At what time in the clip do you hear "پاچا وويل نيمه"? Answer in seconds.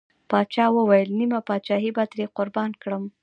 0.31-1.39